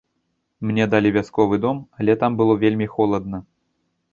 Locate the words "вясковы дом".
1.17-1.77